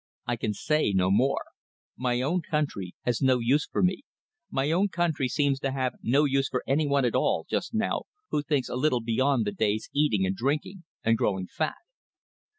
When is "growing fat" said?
11.19-11.77